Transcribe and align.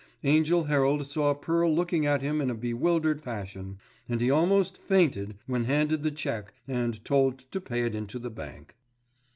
Angell 0.23 0.63
Herald 0.63 1.05
saw 1.05 1.31
Pearl 1.35 1.75
looking 1.75 2.07
at 2.07 2.23
him 2.23 2.41
in 2.41 2.49
a 2.49 2.55
bewildered 2.55 3.21
fashion, 3.21 3.77
and 4.09 4.19
he 4.19 4.31
almost 4.31 4.75
fainted 4.75 5.37
when 5.45 5.65
handed 5.65 6.01
the 6.01 6.09
cheque 6.09 6.55
and 6.67 7.05
told 7.05 7.37
to 7.51 7.61
pay 7.61 7.83
it 7.85 7.93
into 7.93 8.17
the 8.17 8.31
bank. 8.31 8.73